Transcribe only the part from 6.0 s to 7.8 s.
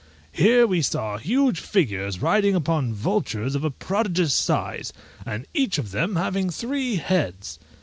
having three heads.